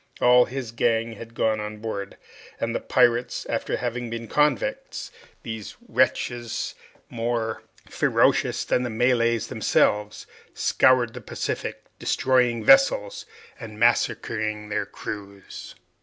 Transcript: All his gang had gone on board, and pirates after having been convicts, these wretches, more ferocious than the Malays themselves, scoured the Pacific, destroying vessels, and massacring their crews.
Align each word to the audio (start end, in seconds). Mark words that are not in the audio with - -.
All 0.19 0.45
his 0.45 0.71
gang 0.71 1.11
had 1.11 1.35
gone 1.35 1.59
on 1.59 1.77
board, 1.77 2.17
and 2.59 2.87
pirates 2.89 3.45
after 3.45 3.77
having 3.77 4.09
been 4.09 4.27
convicts, 4.27 5.11
these 5.43 5.75
wretches, 5.87 6.73
more 7.07 7.61
ferocious 7.87 8.65
than 8.65 8.81
the 8.81 8.89
Malays 8.89 9.45
themselves, 9.45 10.25
scoured 10.55 11.13
the 11.13 11.21
Pacific, 11.21 11.83
destroying 11.99 12.63
vessels, 12.65 13.27
and 13.59 13.79
massacring 13.79 14.69
their 14.69 14.87
crews. 14.87 15.75